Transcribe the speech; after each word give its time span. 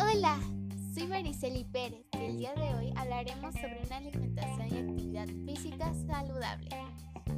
Hola, 0.00 0.38
soy 0.92 1.06
Mariceli 1.06 1.64
Pérez 1.64 2.04
y 2.12 2.18
el 2.18 2.36
día 2.36 2.52
de 2.52 2.74
hoy 2.74 2.92
hablaremos 2.94 3.54
sobre 3.54 3.80
una 3.86 3.96
alimentación 3.96 4.68
y 4.68 4.76
actividad 4.76 5.28
física 5.46 5.94
saludable. 6.06 6.68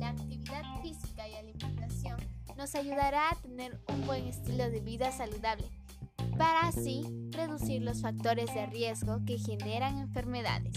La 0.01 0.09
actividad 0.09 0.65
física 0.83 1.29
y 1.29 1.35
alimentación 1.35 2.19
nos 2.57 2.75
ayudará 2.75 3.31
a 3.31 3.37
tener 3.37 3.81
un 3.89 4.05
buen 4.05 4.27
estilo 4.27 4.69
de 4.69 4.81
vida 4.81 5.13
saludable 5.13 5.71
para 6.37 6.67
así 6.67 7.05
reducir 7.31 7.83
los 7.83 8.03
factores 8.03 8.53
de 8.53 8.67
riesgo 8.67 9.25
que 9.25 9.39
generan 9.39 9.99
enfermedades. 9.99 10.75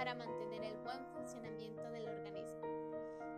Para 0.00 0.14
mantener 0.14 0.64
el 0.64 0.78
buen 0.78 1.04
funcionamiento 1.08 1.82
del 1.90 2.08
organismo. 2.08 2.62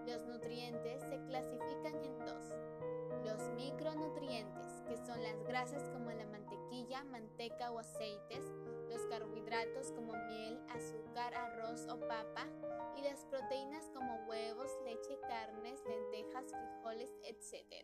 Los 0.06 0.24
nutrientes 0.26 1.02
se 1.08 1.20
clasifican 1.24 1.96
en 2.04 2.16
dos. 2.20 2.54
Los 3.24 3.48
micronutrientes, 3.56 4.80
que 4.86 4.96
son 4.96 5.20
las 5.24 5.42
grasas 5.42 5.90
como 5.90 6.12
la 6.12 6.24
mantequilla, 6.24 7.02
manteca 7.02 7.72
o 7.72 7.80
aceites, 7.80 8.44
los 8.88 9.04
carbohidratos 9.06 9.90
como 9.90 10.12
miel, 10.12 10.60
azúcar, 10.68 11.34
arroz 11.34 11.84
o 11.88 11.98
papa, 11.98 12.46
y 12.96 13.02
las 13.02 13.24
proteínas 13.24 13.90
como 13.92 14.24
huevos, 14.28 14.70
leche, 14.84 15.18
carnes, 15.22 15.82
lentejas, 15.84 16.44
frijoles, 16.52 17.10
etc. 17.24 17.74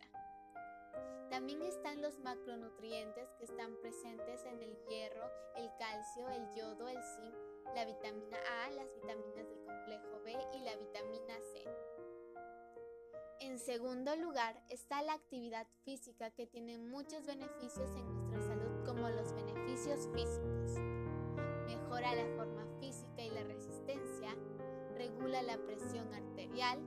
También 1.31 1.63
están 1.63 2.01
los 2.03 2.19
macronutrientes 2.21 3.29
que 3.39 3.45
están 3.45 3.77
presentes 3.81 4.45
en 4.45 4.63
el 4.63 4.77
hierro, 4.89 5.31
el 5.57 5.71
calcio, 5.79 6.29
el 6.31 6.55
yodo, 6.55 6.89
el 6.89 7.03
zinc, 7.03 7.35
la 7.75 7.85
vitamina 7.85 8.39
A, 8.65 8.71
las 8.71 8.93
vitaminas 8.95 9.49
del 9.49 9.65
complejo 9.65 10.21
B 10.25 10.37
y 10.55 10.61
la 10.61 10.77
vitamina 10.77 11.35
C. 11.53 11.65
En 13.41 13.59
segundo 13.59 14.17
lugar 14.17 14.61
está 14.69 15.03
la 15.03 15.13
actividad 15.13 15.67
física 15.85 16.31
que 16.33 16.47
tiene 16.47 16.79
muchos 16.79 17.25
beneficios 17.27 17.91
en 17.91 18.07
nuestra 18.13 18.43
salud 18.43 18.85
como 18.85 19.09
los 19.09 19.33
beneficios 19.33 20.09
físicos. 20.13 20.73
Mejora 21.67 22.15
la 22.15 22.27
forma 22.37 22.67
física 22.81 23.23
y 23.23 23.31
la 23.31 23.45
resistencia, 23.45 24.35
regula 24.97 25.43
la 25.43 25.57
presión 25.59 26.13
arterial, 26.15 26.81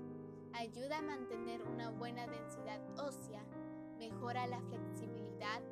ayuda 0.53 0.97
a 0.97 1.01
mantener 1.01 1.63
una 1.63 1.89
buena 1.91 2.27
densidad 2.27 2.81
ósea, 2.99 3.20
mejora 4.21 4.45
la 4.45 4.61
flexibilidad, 4.61 5.63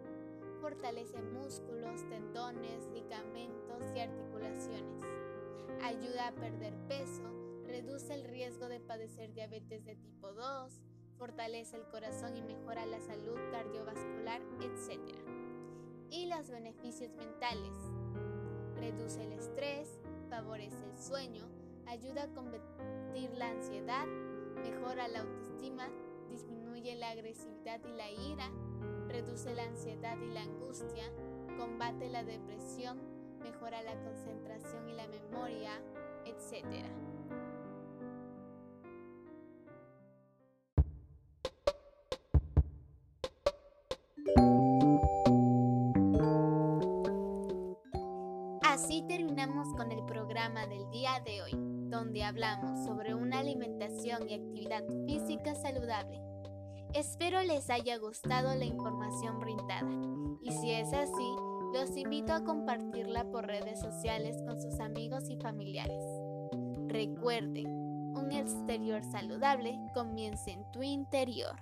fortalece 0.60 1.22
músculos, 1.22 2.02
tendones, 2.10 2.88
ligamentos 2.88 3.84
y 3.96 4.00
articulaciones, 4.00 5.06
ayuda 5.84 6.30
a 6.30 6.32
perder 6.32 6.74
peso, 6.88 7.22
reduce 7.68 8.12
el 8.16 8.24
riesgo 8.24 8.68
de 8.68 8.80
padecer 8.80 9.34
diabetes 9.36 9.86
de 9.86 9.96
tipo 9.98 10.34
2, 10.34 10.82
fortalece 11.20 11.78
el 11.78 11.84
corazón 11.90 12.36
y 12.38 12.42
mejora 12.42 12.88
la 12.88 13.00
salud 13.02 13.38
cardiovascular, 13.52 14.42
etc. 14.62 15.16
Y 16.10 16.26
los 16.26 16.50
beneficios 16.50 17.12
mentales. 17.12 17.78
Reduce 18.78 19.22
el 19.22 19.34
estrés, 19.34 20.00
favorece 20.28 20.84
el 20.92 20.98
sueño, 20.98 21.48
ayuda 21.86 22.24
a 22.24 22.34
combatir 22.34 23.30
la 23.38 23.50
ansiedad, 23.50 24.08
mejora 24.64 25.08
la 25.08 25.20
autoestima, 25.20 25.88
disminuye 26.30 26.96
la 26.96 27.10
agresividad 27.10 27.80
y 27.86 27.92
la 27.92 28.12
ira, 28.12 28.50
reduce 29.08 29.54
la 29.54 29.64
ansiedad 29.64 30.18
y 30.22 30.34
la 30.34 30.42
angustia, 30.42 31.12
combate 31.58 32.10
la 32.10 32.24
depresión, 32.24 33.00
mejora 33.42 33.82
la 33.82 33.96
concentración 34.02 34.88
y 34.88 34.94
la 34.94 35.08
memoria, 35.08 35.72
etc. 36.26 36.86
Así 48.62 49.04
terminamos 49.08 49.68
con 49.76 49.92
el 49.92 50.06
programa 50.06 50.66
del 50.68 50.90
día 50.90 51.20
de 51.26 51.42
hoy, 51.42 51.79
donde 51.90 52.24
hablamos 52.24 52.86
sobre 52.86 53.16
una 53.16 53.40
alimentación 53.40 54.30
y 54.30 54.36
actividad 54.36 54.84
física 55.06 55.56
saludable. 55.56 56.22
Espero 56.94 57.42
les 57.44 57.70
haya 57.70 57.98
gustado 57.98 58.56
la 58.56 58.66
información 58.66 59.40
brindada 59.40 59.90
y 60.42 60.52
si 60.52 60.72
es 60.72 60.92
así, 60.94 61.36
los 61.74 61.96
invito 61.98 62.34
a 62.34 62.44
compartirla 62.44 63.26
por 63.26 63.46
redes 63.46 63.80
sociales 63.80 64.36
con 64.48 64.60
sus 64.60 64.80
amigos 64.80 65.30
y 65.30 65.38
familiares. 65.38 66.04
Recuerden, 66.88 67.68
un 67.68 68.32
exterior 68.32 69.04
saludable 69.12 69.80
comienza 69.94 70.50
en 70.50 70.72
tu 70.72 70.82
interior. 70.82 71.56